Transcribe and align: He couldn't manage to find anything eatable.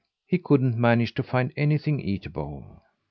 He 0.25 0.39
couldn't 0.39 0.75
manage 0.79 1.13
to 1.13 1.21
find 1.21 1.53
anything 1.55 1.99
eatable. 1.99 2.81